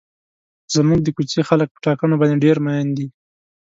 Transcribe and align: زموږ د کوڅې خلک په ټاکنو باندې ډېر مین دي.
زموږ 0.75 0.99
د 1.03 1.07
کوڅې 1.15 1.41
خلک 1.49 1.67
په 1.71 1.79
ټاکنو 1.85 2.19
باندې 2.19 2.41
ډېر 2.45 2.57
مین 2.65 2.87
دي. 2.97 3.07